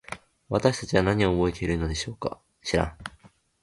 [0.49, 2.39] 私たちは何を覚えているのでしょうか。